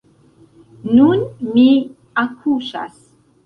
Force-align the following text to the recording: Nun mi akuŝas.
Nun 0.99 1.21
mi 1.51 1.67
akuŝas. 2.27 3.01